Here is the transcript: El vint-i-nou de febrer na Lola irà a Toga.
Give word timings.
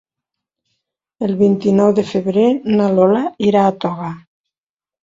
El 1.27 1.35
vint-i-nou 1.43 1.93
de 2.01 2.07
febrer 2.15 2.49
na 2.81 2.91
Lola 2.97 3.23
irà 3.53 3.65
a 3.69 3.79
Toga. 3.87 4.15